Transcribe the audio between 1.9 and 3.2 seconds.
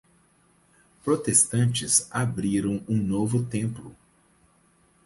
abriram um